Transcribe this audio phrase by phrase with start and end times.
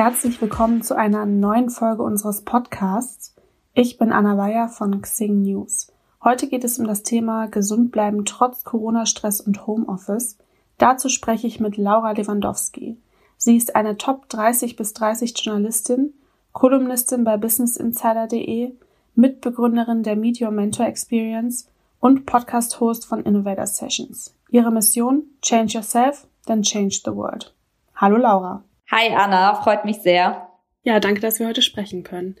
[0.00, 3.34] Herzlich willkommen zu einer neuen Folge unseres Podcasts.
[3.74, 5.92] Ich bin Anna Weyer von Xing News.
[6.22, 10.38] Heute geht es um das Thema Gesund bleiben trotz Corona-Stress und Homeoffice.
[10.78, 12.96] Dazu spreche ich mit Laura Lewandowski.
[13.38, 16.14] Sie ist eine Top 30 bis 30 Journalistin,
[16.52, 18.74] Kolumnistin bei businessinsider.de,
[19.16, 21.68] Mitbegründerin der Your Mentor Experience
[21.98, 24.32] und Podcast-Host von Innovator Sessions.
[24.48, 25.24] Ihre Mission?
[25.42, 27.52] Change yourself, then change the world.
[27.96, 28.62] Hallo Laura.
[28.90, 30.48] Hi Anna, freut mich sehr.
[30.82, 32.36] Ja, danke, dass wir heute sprechen können.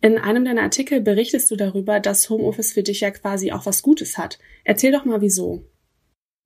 [0.00, 3.84] In einem deiner Artikel berichtest du darüber, dass Homeoffice für dich ja quasi auch was
[3.84, 4.40] Gutes hat.
[4.64, 5.62] Erzähl doch mal wieso.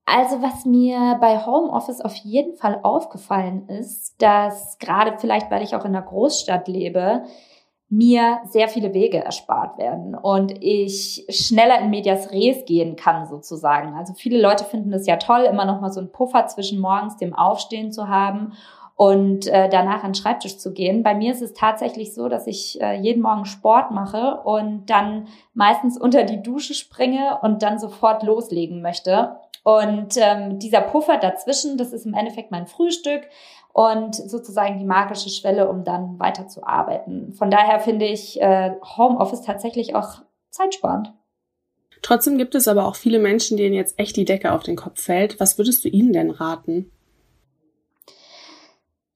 [0.04, 5.74] Also was mir bei Homeoffice auf jeden Fall aufgefallen ist, dass gerade vielleicht, weil ich
[5.74, 7.22] auch in einer Großstadt lebe,
[7.88, 13.94] mir sehr viele Wege erspart werden und ich schneller in Medias Res gehen kann sozusagen.
[13.94, 17.16] Also viele Leute finden es ja toll, immer noch mal so einen Puffer zwischen morgens
[17.16, 18.52] dem Aufstehen zu haben
[18.96, 21.02] und äh, danach an den Schreibtisch zu gehen.
[21.02, 25.28] Bei mir ist es tatsächlich so, dass ich äh, jeden Morgen Sport mache und dann
[25.52, 29.36] meistens unter die Dusche springe und dann sofort loslegen möchte.
[29.62, 33.22] Und ähm, dieser Puffer dazwischen, das ist im Endeffekt mein Frühstück
[33.74, 37.34] und sozusagen die magische Schwelle, um dann weiter zu arbeiten.
[37.34, 41.12] Von daher finde ich äh, Homeoffice tatsächlich auch zeitsparend.
[42.00, 45.02] Trotzdem gibt es aber auch viele Menschen, denen jetzt echt die Decke auf den Kopf
[45.02, 45.38] fällt.
[45.40, 46.92] Was würdest du ihnen denn raten?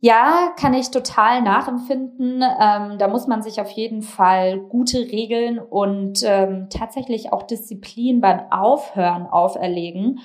[0.03, 2.43] Ja, kann ich total nachempfinden.
[2.43, 8.23] Ähm, da muss man sich auf jeden Fall gute Regeln und ähm, tatsächlich auch Disziplin
[8.23, 10.21] beim Aufhören auferlegen.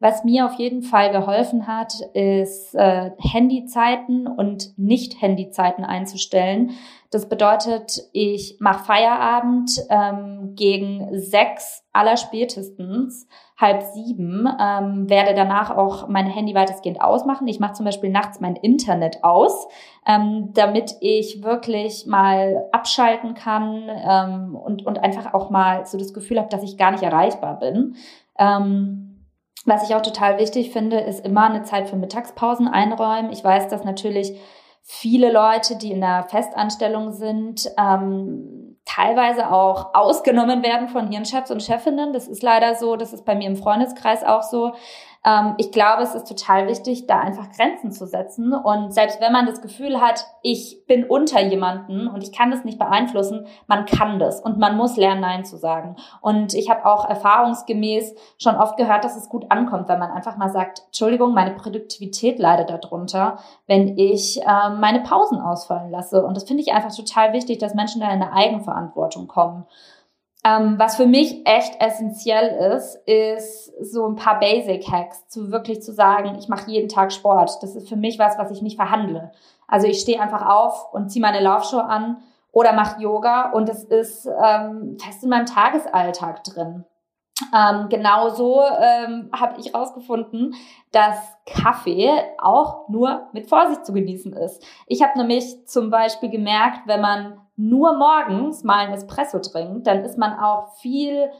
[0.00, 6.70] Was mir auf jeden Fall geholfen hat, ist äh, Handyzeiten und Nicht-Handyzeiten einzustellen.
[7.10, 16.06] Das bedeutet, ich mache Feierabend ähm, gegen sechs allerspätestens, halb sieben, ähm, werde danach auch
[16.06, 17.48] mein Handy weitestgehend ausmachen.
[17.48, 19.66] Ich mache zum Beispiel nachts mein Internet aus,
[20.06, 26.14] ähm, damit ich wirklich mal abschalten kann ähm, und, und einfach auch mal so das
[26.14, 27.96] Gefühl habe, dass ich gar nicht erreichbar bin.
[28.38, 29.07] Ähm,
[29.64, 33.32] was ich auch total wichtig finde, ist immer eine Zeit für Mittagspausen einräumen.
[33.32, 34.38] Ich weiß, dass natürlich
[34.82, 41.50] viele Leute, die in der Festanstellung sind, ähm, teilweise auch ausgenommen werden von ihren Chefs
[41.50, 42.14] und Chefinnen.
[42.14, 44.72] Das ist leider so, das ist bei mir im Freundeskreis auch so.
[45.24, 48.52] Ähm, ich glaube, es ist total wichtig, da einfach Grenzen zu setzen.
[48.52, 52.64] Und selbst wenn man das Gefühl hat, ich bin unter jemanden und ich kann das
[52.64, 55.96] nicht beeinflussen, man kann das und man muss lernen, Nein zu sagen.
[56.20, 60.36] Und ich habe auch erfahrungsgemäß schon oft gehört, dass es gut ankommt, wenn man einfach
[60.36, 66.24] mal sagt, Entschuldigung, meine Produktivität leidet darunter, wenn ich äh, meine Pausen ausfallen lasse.
[66.24, 69.66] Und das finde ich einfach total wichtig, dass Menschen da in eine Eigenverantwortung kommen.
[70.48, 75.82] Ähm, was für mich echt essentiell ist, ist so ein paar Basic Hacks, zu wirklich
[75.82, 77.58] zu sagen, ich mache jeden Tag Sport.
[77.62, 79.32] Das ist für mich was, was ich nicht verhandle.
[79.66, 82.18] Also ich stehe einfach auf und ziehe meine Laufschuhe an
[82.52, 86.84] oder mache Yoga und es ist ähm, fest in meinem Tagesalltag drin.
[87.54, 90.54] Ähm, genauso ähm, habe ich herausgefunden,
[90.92, 91.16] dass
[91.46, 94.64] Kaffee auch nur mit Vorsicht zu genießen ist.
[94.86, 100.04] Ich habe nämlich zum Beispiel gemerkt, wenn man nur morgens mal ein Espresso trinkt, dann
[100.04, 101.30] ist man auch viel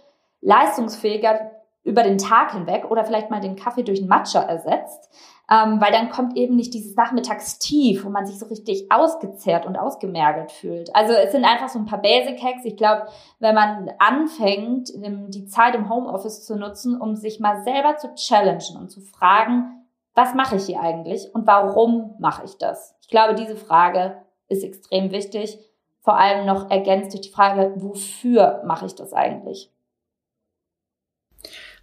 [0.40, 1.52] leistungsfähiger
[1.84, 5.08] über den Tag hinweg oder vielleicht mal den Kaffee durch einen Matcha ersetzt,
[5.50, 9.78] ähm, weil dann kommt eben nicht dieses Nachmittagstief, wo man sich so richtig ausgezehrt und
[9.78, 10.94] ausgemergelt fühlt.
[10.94, 12.64] Also es sind einfach so ein paar Basic Hacks.
[12.64, 13.06] Ich glaube,
[13.38, 18.76] wenn man anfängt, die Zeit im Homeoffice zu nutzen, um sich mal selber zu challengen
[18.78, 22.96] und zu fragen, was mache ich hier eigentlich und warum mache ich das?
[23.00, 25.58] Ich glaube, diese Frage ist extrem wichtig
[26.00, 29.70] vor allem noch ergänzt durch die Frage, wofür mache ich das eigentlich?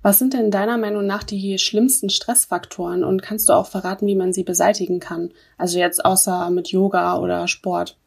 [0.02, 4.16] Was sind denn deiner Meinung nach die schlimmsten Stressfaktoren und kannst du auch verraten, wie
[4.16, 5.34] man sie beseitigen kann?
[5.58, 7.98] Also jetzt außer mit Yoga oder Sport.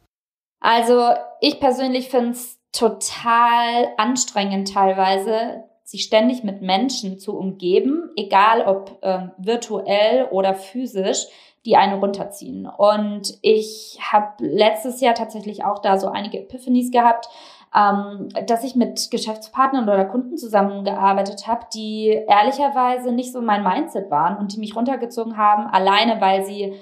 [0.61, 1.11] Also
[1.41, 8.99] ich persönlich finde es total anstrengend teilweise, sich ständig mit Menschen zu umgeben, egal ob
[9.03, 11.27] ähm, virtuell oder physisch,
[11.65, 12.67] die einen runterziehen.
[12.67, 17.29] Und ich habe letztes Jahr tatsächlich auch da so einige Epiphanies gehabt,
[17.75, 24.11] ähm, dass ich mit Geschäftspartnern oder Kunden zusammengearbeitet habe, die ehrlicherweise nicht so mein Mindset
[24.11, 26.75] waren und die mich runtergezogen haben, alleine weil sie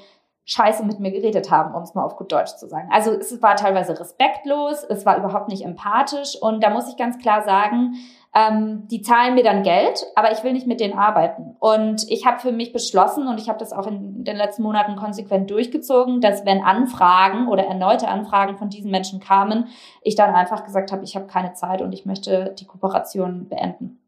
[0.44, 2.88] scheiße mit mir geredet haben, um es mal auf gut Deutsch zu sagen.
[2.92, 7.18] Also es war teilweise respektlos, es war überhaupt nicht empathisch und da muss ich ganz
[7.18, 7.94] klar sagen,
[8.36, 11.56] ähm, die zahlen mir dann Geld, aber ich will nicht mit denen arbeiten.
[11.58, 14.94] Und ich habe für mich beschlossen, und ich habe das auch in den letzten Monaten
[14.96, 19.68] konsequent durchgezogen, dass wenn Anfragen oder erneute Anfragen von diesen Menschen kamen,
[20.02, 24.00] ich dann einfach gesagt habe, ich habe keine Zeit und ich möchte die Kooperation beenden.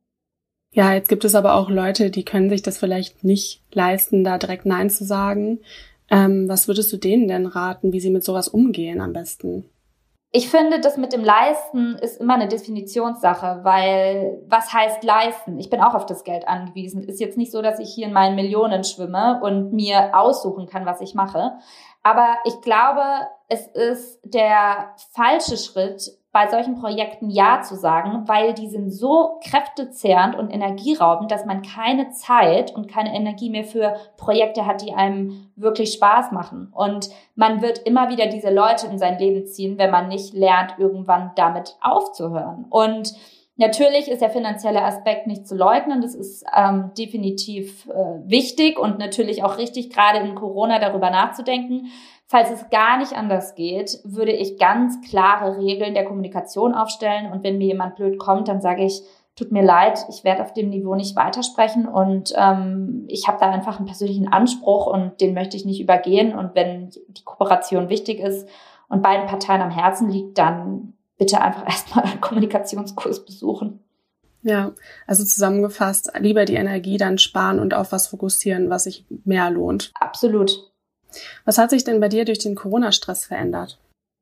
[0.75, 4.37] Ja, jetzt gibt es aber auch Leute, die können sich das vielleicht nicht leisten, da
[4.37, 5.61] direkt Nein zu sagen.
[6.11, 9.65] Ähm, was würdest du denen denn raten, wie sie mit sowas umgehen am besten?
[10.31, 15.59] Ich finde, das mit dem Leisten ist immer eine Definitionssache, weil was heißt leisten?
[15.59, 17.03] Ich bin auch auf das Geld angewiesen.
[17.03, 20.85] Ist jetzt nicht so, dass ich hier in meinen Millionen schwimme und mir aussuchen kann,
[20.85, 21.53] was ich mache.
[22.03, 23.03] Aber ich glaube,
[23.49, 29.41] es ist der falsche Schritt, bei solchen Projekten Ja zu sagen, weil die sind so
[29.43, 34.93] kräftezehrend und energieraubend, dass man keine Zeit und keine Energie mehr für Projekte hat, die
[34.93, 36.69] einem wirklich Spaß machen.
[36.73, 40.75] Und man wird immer wieder diese Leute in sein Leben ziehen, wenn man nicht lernt,
[40.79, 42.67] irgendwann damit aufzuhören.
[42.69, 43.15] Und
[43.59, 46.01] Natürlich ist der finanzielle Aspekt nicht zu leugnen.
[46.01, 47.93] Das ist ähm, definitiv äh,
[48.25, 51.87] wichtig und natürlich auch richtig, gerade in Corona darüber nachzudenken.
[52.29, 57.33] Falls es gar nicht anders geht, würde ich ganz klare Regeln der Kommunikation aufstellen.
[57.33, 59.03] Und wenn mir jemand blöd kommt, dann sage ich,
[59.35, 63.51] tut mir leid, ich werde auf dem Niveau nicht weitersprechen und ähm, ich habe da
[63.51, 66.37] einfach einen persönlichen Anspruch und den möchte ich nicht übergehen.
[66.37, 68.49] Und wenn die Kooperation wichtig ist
[68.89, 73.85] und beiden Parteien am Herzen liegt, dann bitte einfach erstmal einen Kommunikationskurs besuchen.
[74.43, 74.73] Ja,
[75.07, 79.91] also zusammengefasst, lieber die Energie dann sparen und auf was fokussieren, was sich mehr lohnt.
[79.99, 80.71] Absolut.
[81.45, 83.79] Was hat sich denn bei dir durch den Corona-Stress verändert?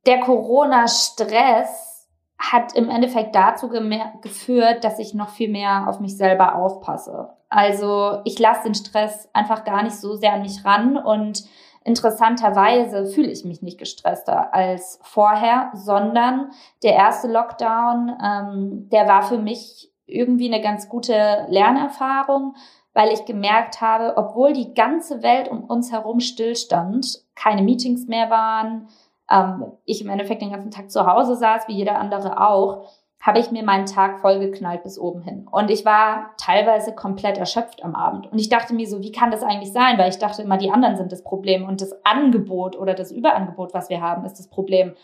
[0.07, 2.09] Der Corona-Stress
[2.39, 7.31] hat im Endeffekt dazu geführt, dass ich noch viel mehr auf mich selber aufpasse.
[7.49, 11.45] Also ich lasse den Stress einfach gar nicht so sehr an mich ran und
[11.87, 16.51] interessanterweise fühle ich mich nicht gestresster als vorher, sondern
[16.83, 22.55] der erste Lockdown, ähm, der war für mich irgendwie eine ganz gute Lernerfahrung,
[22.93, 28.31] weil ich gemerkt habe, obwohl die ganze Welt um uns herum stillstand, keine Meetings mehr
[28.31, 28.89] waren,
[29.31, 32.89] ähm, ich im Endeffekt den ganzen Tag zu Hause saß, wie jeder andere auch,
[33.27, 35.49] habe ich mir meinen Tag vollgeknallt bis oben hin.
[35.51, 38.31] Und ich war teilweise komplett erschöpft am Abend.
[38.31, 39.99] Und ich dachte mir so, wie kann das eigentlich sein?
[39.99, 43.75] Weil ich dachte immer, die anderen sind das Problem und das Angebot oder das Überangebot,
[43.75, 44.95] was wir haben, ist das Problem.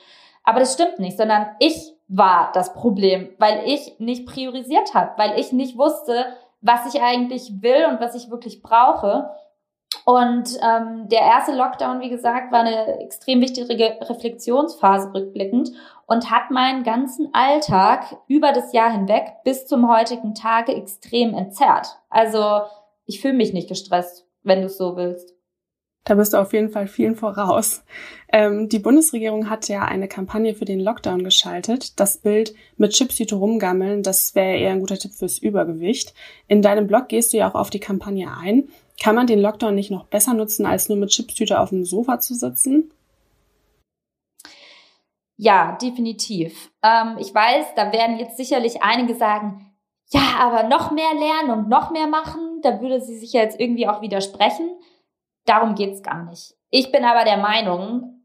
[0.45, 5.39] Aber das stimmt nicht, sondern ich war das Problem, weil ich nicht priorisiert habe, weil
[5.41, 6.27] ich nicht wusste,
[6.61, 9.31] was ich eigentlich will und was ich wirklich brauche.
[10.05, 15.71] Und ähm, der erste Lockdown, wie gesagt, war eine extrem wichtige Reflexionsphase rückblickend
[16.07, 21.99] und hat meinen ganzen Alltag über das Jahr hinweg bis zum heutigen Tage extrem entzerrt.
[22.11, 22.63] Also
[23.07, 25.35] ich fühle mich nicht gestresst, wenn du es so willst.
[26.05, 27.85] Da bist du auf jeden Fall vielen voraus.
[28.33, 32.01] Ähm, die Bundesregierung hat ja eine Kampagne für den Lockdown geschaltet.
[32.01, 36.13] Das Bild mit Chipstüte rumgammeln, das wäre eher ein guter Tipp fürs Übergewicht.
[36.49, 38.69] In deinem Blog gehst du ja auch auf die Kampagne ein.
[39.03, 42.21] Kann man den Lockdown nicht noch besser nutzen, als nur mit Chipstüte auf dem Sofa
[42.21, 42.93] zu sitzen?
[45.37, 46.71] Ja, definitiv.
[46.85, 49.75] Ähm, ich weiß, da werden jetzt sicherlich einige sagen,
[50.11, 52.61] ja, aber noch mehr lernen und noch mehr machen.
[52.63, 54.71] Da würde sie sich ja jetzt irgendwie auch widersprechen.
[55.47, 56.55] Darum geht's gar nicht.
[56.71, 58.23] Ich bin aber der Meinung,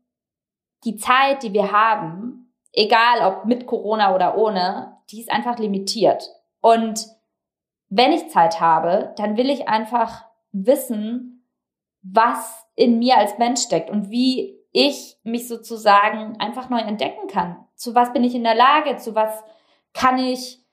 [0.84, 6.30] die Zeit, die wir haben, egal ob mit Corona oder ohne, die ist einfach limitiert.
[6.62, 7.08] Und
[7.90, 10.27] wenn ich Zeit habe, dann will ich einfach
[10.66, 11.46] wissen,
[12.02, 17.58] was in mir als Mensch steckt und wie ich mich sozusagen einfach neu entdecken kann.
[17.76, 18.98] Zu was bin ich in der Lage?
[18.98, 19.44] Zu was
[19.94, 20.64] kann ich,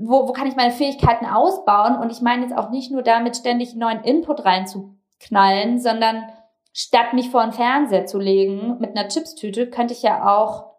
[0.00, 1.96] wo, wo kann ich meine Fähigkeiten ausbauen?
[1.96, 6.24] Und ich meine jetzt auch nicht nur damit ständig neuen Input reinzubringen knallen, sondern
[6.72, 10.72] statt mich vor den Fernseher zu legen mit einer Chipstüte, könnte ich ja auch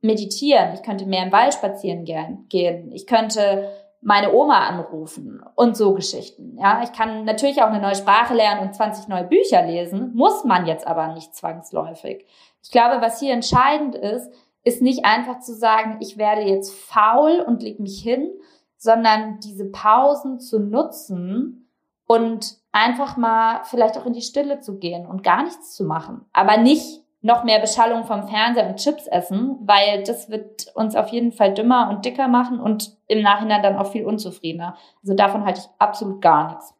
[0.00, 0.74] meditieren.
[0.74, 2.92] Ich könnte mehr im Wald spazieren gehen.
[2.92, 3.70] Ich könnte
[4.00, 6.56] meine Oma anrufen und so Geschichten.
[6.58, 10.44] Ja, ich kann natürlich auch eine neue Sprache lernen und 20 neue Bücher lesen, muss
[10.44, 12.24] man jetzt aber nicht zwangsläufig.
[12.62, 14.32] Ich glaube, was hier entscheidend ist,
[14.64, 18.30] ist nicht einfach zu sagen, ich werde jetzt faul und leg mich hin,
[18.76, 21.68] sondern diese Pausen zu nutzen
[22.06, 26.24] und einfach mal vielleicht auch in die Stille zu gehen und gar nichts zu machen.
[26.32, 31.08] Aber nicht noch mehr Beschallung vom Fernseher und Chips essen, weil das wird uns auf
[31.08, 34.76] jeden Fall dümmer und dicker machen und im Nachhinein dann auch viel unzufriedener.
[35.02, 36.74] Also davon halte ich absolut gar nichts.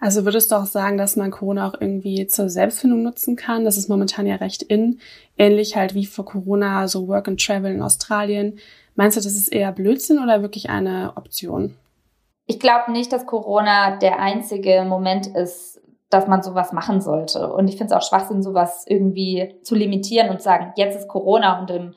[0.00, 3.64] Also würdest du auch sagen, dass man Corona auch irgendwie zur Selbstfindung nutzen kann?
[3.64, 4.98] Das ist momentan ja recht in.
[5.38, 8.58] Ähnlich halt wie vor Corona, so Work and Travel in Australien.
[8.96, 11.76] Meinst du, das ist eher Blödsinn oder wirklich eine Option?
[12.46, 15.80] ich glaube nicht, dass Corona der einzige Moment ist,
[16.14, 17.52] dass man sowas machen sollte.
[17.52, 21.60] Und ich finde es auch Schwachsinn, sowas irgendwie zu limitieren und sagen, jetzt ist Corona
[21.60, 21.94] und im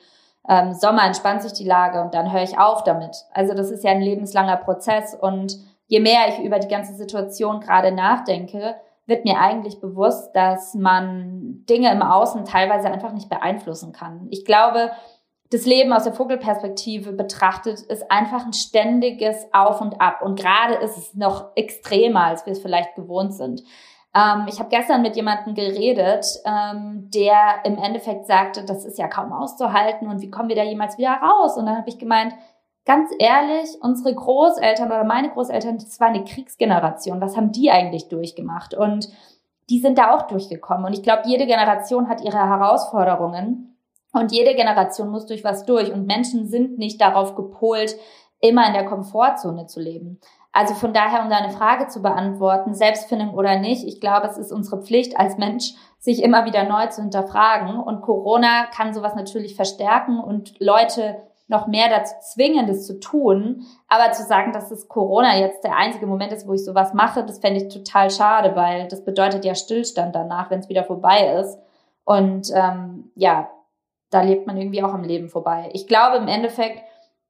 [0.50, 3.16] ähm, Sommer entspannt sich die Lage und dann höre ich auf damit.
[3.32, 5.58] Also das ist ja ein lebenslanger Prozess und
[5.88, 11.64] je mehr ich über die ganze Situation gerade nachdenke, wird mir eigentlich bewusst, dass man
[11.70, 14.28] Dinge im Außen teilweise einfach nicht beeinflussen kann.
[14.32, 14.92] Ich glaube,
[15.50, 20.22] das Leben aus der Vogelperspektive betrachtet, ist einfach ein ständiges Auf und Ab.
[20.22, 23.64] Und gerade ist es noch extremer, als wir es vielleicht gewohnt sind.
[24.16, 29.08] Ähm, ich habe gestern mit jemandem geredet, ähm, der im Endeffekt sagte, das ist ja
[29.08, 31.58] kaum auszuhalten und wie kommen wir da jemals wieder raus?
[31.58, 32.34] Und dann habe ich gemeint,
[32.86, 37.22] ganz ehrlich, unsere Großeltern oder meine Großeltern, das war eine Kriegsgeneration.
[37.22, 38.74] Was haben die eigentlich durchgemacht?
[38.74, 39.10] Und
[39.70, 40.86] die sind da auch durchgekommen.
[40.86, 43.78] Und ich glaube, jede Generation hat ihre Herausforderungen.
[44.14, 45.92] Und jede Generation muss durch was durch.
[45.92, 47.98] Und Menschen sind nicht darauf gepolt,
[48.40, 50.20] immer in der Komfortzone zu leben.
[50.58, 54.52] Also von daher, um deine Frage zu beantworten, Selbstfindung oder nicht, ich glaube, es ist
[54.52, 57.80] unsere Pflicht als Mensch, sich immer wieder neu zu hinterfragen.
[57.80, 63.68] Und Corona kann sowas natürlich verstärken und Leute noch mehr dazu zwingen, das zu tun.
[63.88, 67.24] Aber zu sagen, dass das Corona jetzt der einzige Moment ist, wo ich sowas mache,
[67.24, 71.36] das fände ich total schade, weil das bedeutet ja Stillstand danach, wenn es wieder vorbei
[71.40, 71.60] ist.
[72.04, 73.52] Und ähm, ja,
[74.10, 75.70] da lebt man irgendwie auch am Leben vorbei.
[75.74, 76.82] Ich glaube im Endeffekt,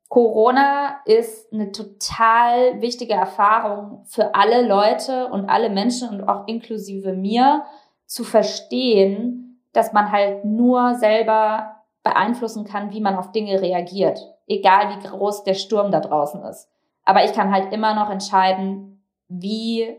[0.10, 7.14] Corona ist eine total wichtige Erfahrung für alle Leute und alle Menschen und auch inklusive
[7.14, 7.66] mir
[8.06, 14.96] zu verstehen, dass man halt nur selber beeinflussen kann, wie man auf Dinge reagiert, egal
[14.96, 16.70] wie groß der Sturm da draußen ist.
[17.04, 19.98] Aber ich kann halt immer noch entscheiden, wie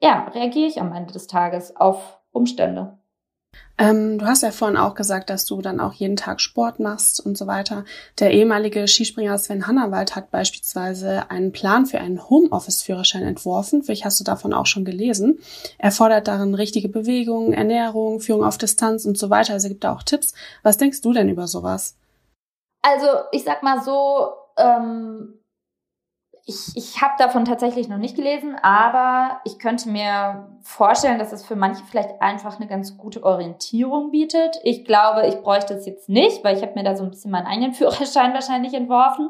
[0.00, 2.98] ja, reagiere ich am Ende des Tages auf Umstände.
[3.80, 7.24] Ähm, du hast ja vorhin auch gesagt, dass du dann auch jeden Tag Sport machst
[7.24, 7.84] und so weiter.
[8.18, 13.84] Der ehemalige Skispringer Sven Hannawald hat beispielsweise einen Plan für einen Homeoffice-Führerschein entworfen.
[13.84, 15.38] Vielleicht hast du davon auch schon gelesen.
[15.78, 19.52] Er fordert darin richtige Bewegung, Ernährung, Führung auf Distanz und so weiter.
[19.52, 20.34] Also gibt da auch Tipps.
[20.64, 21.96] Was denkst du denn über sowas?
[22.82, 25.34] Also ich sag mal so, ähm,
[26.48, 31.44] ich, ich habe davon tatsächlich noch nicht gelesen, aber ich könnte mir vorstellen, dass es
[31.44, 34.58] für manche vielleicht einfach eine ganz gute Orientierung bietet.
[34.62, 37.30] Ich glaube, ich bräuchte es jetzt nicht, weil ich habe mir da so ein bisschen
[37.30, 39.28] meinen eigenen Führerschein wahrscheinlich entworfen.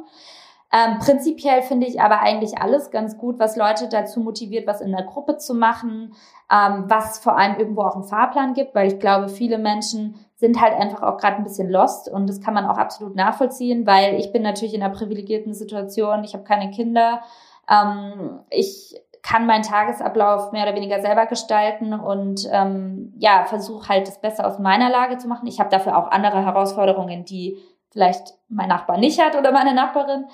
[0.73, 4.93] Ähm, prinzipiell finde ich aber eigentlich alles ganz gut, was Leute dazu motiviert, was in
[4.93, 6.15] der Gruppe zu machen,
[6.53, 10.61] ähm, was vor allem irgendwo auch einen Fahrplan gibt, weil ich glaube, viele Menschen sind
[10.61, 14.15] halt einfach auch gerade ein bisschen lost und das kann man auch absolut nachvollziehen, weil
[14.15, 17.23] ich bin natürlich in einer privilegierten Situation, ich habe keine Kinder,
[17.69, 24.07] ähm, ich kann meinen Tagesablauf mehr oder weniger selber gestalten und ähm, ja, versuche halt
[24.07, 25.49] das Beste aus meiner Lage zu machen.
[25.49, 27.59] Ich habe dafür auch andere Herausforderungen, die
[27.91, 30.27] vielleicht mein Nachbar nicht hat oder meine Nachbarin.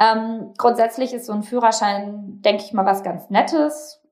[0.00, 4.03] Ähm, grundsätzlich ist so ein Führerschein, denke ich mal, was ganz Nettes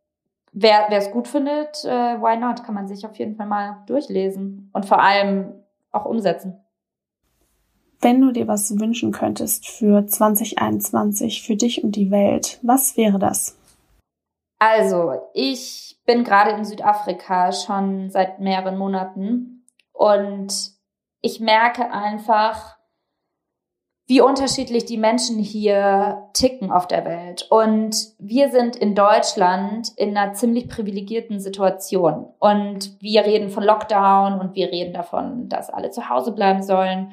[0.52, 2.64] wer es gut findet, äh, why not?
[2.64, 5.54] Kann man sich auf jeden Fall mal durchlesen und vor allem
[5.90, 6.58] auch umsetzen.
[8.00, 13.18] Wenn du dir was wünschen könntest für 2021, für dich und die Welt, was wäre
[13.18, 13.56] das?
[14.58, 20.72] Also, ich bin gerade in Südafrika schon seit mehreren Monaten und
[21.20, 22.76] ich merke einfach,
[24.12, 27.46] wie unterschiedlich die Menschen hier ticken auf der Welt.
[27.48, 32.26] Und wir sind in Deutschland in einer ziemlich privilegierten Situation.
[32.38, 37.12] Und wir reden von Lockdown und wir reden davon, dass alle zu Hause bleiben sollen.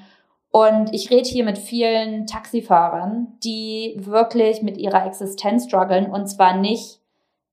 [0.52, 6.58] Und ich rede hier mit vielen Taxifahrern, die wirklich mit ihrer Existenz strugglen und zwar
[6.58, 7.00] nicht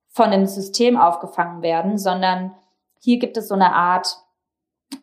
[0.09, 2.51] von dem System aufgefangen werden, sondern
[3.01, 4.09] hier gibt es so eine Art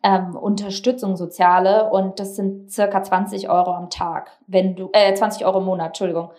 [0.02, 5.44] ähm, Unterstützung soziale und das sind circa 20 Euro am Tag, wenn du, äh, 20
[5.46, 6.30] Euro im Monat, Entschuldigung.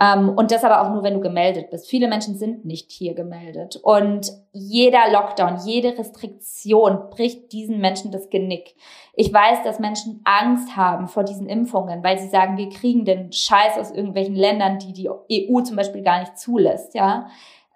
[0.00, 1.88] Ähm, und das aber auch nur, wenn du gemeldet bist.
[1.88, 3.76] Viele Menschen sind nicht hier gemeldet.
[3.76, 8.74] Und jeder Lockdown, jede Restriktion bricht diesen Menschen das Genick.
[9.14, 13.32] Ich weiß, dass Menschen Angst haben vor diesen Impfungen, weil sie sagen, wir kriegen den
[13.32, 17.26] Scheiß aus irgendwelchen Ländern, die die EU zum Beispiel gar nicht zulässt, ja.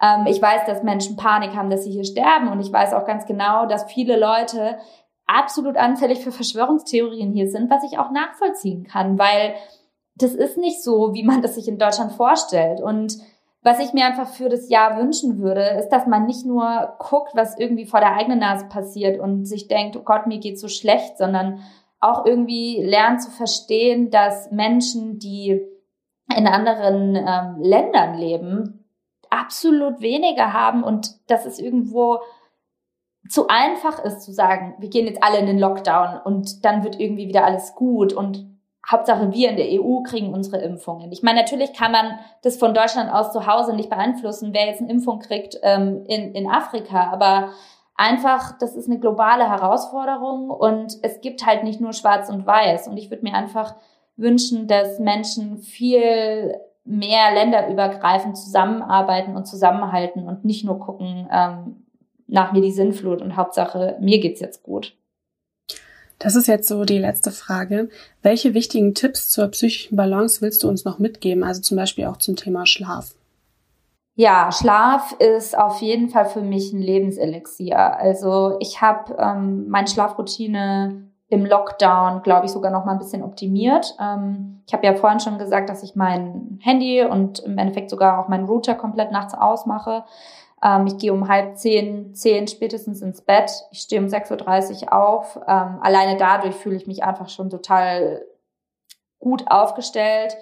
[0.01, 2.49] Ähm, ich weiß, dass Menschen Panik haben, dass sie hier sterben.
[2.49, 4.77] Und ich weiß auch ganz genau, dass viele Leute
[5.27, 9.55] absolut anfällig für Verschwörungstheorien hier sind, was ich auch nachvollziehen kann, weil
[10.15, 12.81] das ist nicht so, wie man das sich in Deutschland vorstellt.
[12.81, 13.17] Und
[13.61, 17.31] was ich mir einfach für das Jahr wünschen würde, ist, dass man nicht nur guckt,
[17.35, 20.67] was irgendwie vor der eigenen Nase passiert und sich denkt, oh Gott, mir geht's so
[20.67, 21.59] schlecht, sondern
[21.99, 25.61] auch irgendwie lernt zu verstehen, dass Menschen, die
[26.35, 28.85] in anderen ähm, Ländern leben,
[29.29, 32.19] absolut weniger haben und dass es irgendwo
[33.29, 36.99] zu einfach ist zu sagen, wir gehen jetzt alle in den Lockdown und dann wird
[36.99, 38.45] irgendwie wieder alles gut und
[38.89, 41.11] Hauptsache wir in der EU kriegen unsere Impfungen.
[41.11, 44.81] Ich meine, natürlich kann man das von Deutschland aus zu Hause nicht beeinflussen, wer jetzt
[44.81, 47.49] eine Impfung kriegt ähm, in, in Afrika, aber
[47.95, 52.87] einfach, das ist eine globale Herausforderung und es gibt halt nicht nur schwarz und weiß
[52.87, 53.75] und ich würde mir einfach
[54.15, 61.86] wünschen, dass Menschen viel mehr länderübergreifend zusammenarbeiten und zusammenhalten und nicht nur gucken, ähm,
[62.27, 64.95] nach mir die Sinnflut und Hauptsache, mir geht's jetzt gut.
[66.19, 67.89] Das ist jetzt so die letzte Frage.
[68.21, 71.43] Welche wichtigen Tipps zur psychischen Balance willst du uns noch mitgeben?
[71.43, 73.13] Also zum Beispiel auch zum Thema Schlaf.
[74.15, 77.77] Ja, Schlaf ist auf jeden Fall für mich ein Lebenselixier.
[77.77, 83.21] Also ich habe ähm, meine Schlafroutine im Lockdown, glaube ich, sogar noch mal ein bisschen
[83.21, 83.95] optimiert.
[84.01, 88.19] Ähm, ich habe ja vorhin schon gesagt, dass ich mein Handy und im Endeffekt sogar
[88.19, 90.03] auch meinen Router komplett nachts ausmache.
[90.63, 93.51] Ähm, ich gehe um halb zehn, zehn spätestens ins Bett.
[93.71, 95.37] Ich stehe um 6.30 Uhr auf.
[95.47, 98.25] Ähm, alleine dadurch fühle ich mich einfach schon total
[99.19, 100.37] gut aufgestellt.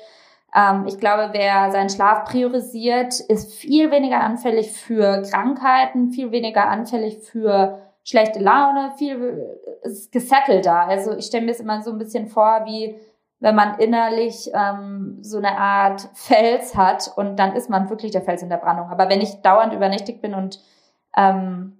[0.56, 6.70] Ähm, ich glaube, wer seinen Schlaf priorisiert, ist viel weniger anfällig für Krankheiten, viel weniger
[6.70, 10.88] anfällig für schlechte Laune, viel ist gesettelter.
[10.88, 13.00] Also ich stelle mir es immer so ein bisschen vor, wie
[13.46, 18.24] wenn man innerlich ähm, so eine Art Fels hat und dann ist man wirklich der
[18.24, 18.90] Fels in der Brandung.
[18.90, 20.60] Aber wenn ich dauernd übernächtig bin und
[21.16, 21.78] ähm,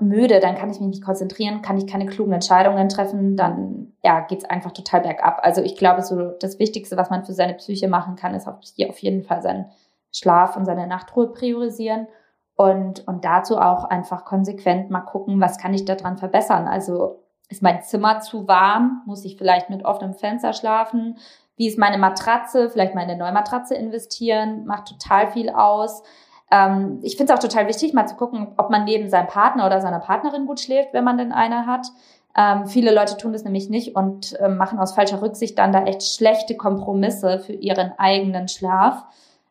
[0.00, 4.18] müde, dann kann ich mich nicht konzentrieren, kann ich keine klugen Entscheidungen treffen, dann ja,
[4.18, 5.38] geht's einfach total bergab.
[5.44, 8.98] Also ich glaube, so das Wichtigste, was man für seine Psyche machen kann, ist auf
[8.98, 9.66] jeden Fall seinen
[10.10, 12.08] Schlaf und seine Nachtruhe priorisieren
[12.56, 16.66] und, und dazu auch einfach konsequent mal gucken, was kann ich daran verbessern.
[16.66, 19.02] Also ist mein Zimmer zu warm?
[19.06, 21.18] Muss ich vielleicht mit offenem Fenster schlafen?
[21.56, 22.70] Wie ist meine Matratze?
[22.70, 26.02] Vielleicht meine neue Matratze investieren, macht total viel aus.
[26.50, 29.66] Ähm, ich finde es auch total wichtig, mal zu gucken, ob man neben seinem Partner
[29.66, 31.88] oder seiner Partnerin gut schläft, wenn man denn eine hat.
[32.36, 35.84] Ähm, viele Leute tun das nämlich nicht und äh, machen aus falscher Rücksicht dann da
[35.84, 39.04] echt schlechte Kompromisse für ihren eigenen Schlaf.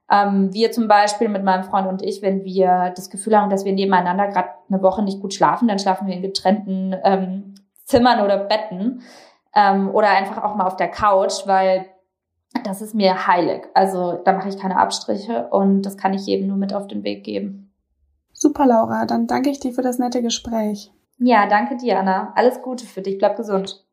[0.10, 3.66] Ähm, wir zum Beispiel mit meinem Freund und ich, wenn wir das Gefühl haben, dass
[3.66, 7.56] wir nebeneinander gerade eine Woche nicht gut schlafen, dann schlafen wir in getrennten ähm,
[7.90, 9.02] Zimmern oder Betten
[9.56, 11.88] ähm, oder einfach auch mal auf der Couch, weil
[12.64, 13.64] das ist mir heilig.
[13.74, 17.04] Also da mache ich keine Abstriche und das kann ich jedem nur mit auf den
[17.04, 17.74] Weg geben.
[18.32, 19.06] Super, Laura.
[19.06, 20.92] Dann danke ich dir für das nette Gespräch.
[21.18, 22.32] Ja, danke dir, Anna.
[22.36, 23.18] Alles Gute für dich.
[23.18, 23.86] Bleib gesund.